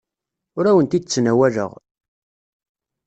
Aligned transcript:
Ur 0.57 0.65
awent-d-ttnawaleɣ. 0.69 1.71